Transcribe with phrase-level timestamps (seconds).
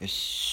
[0.00, 0.49] よし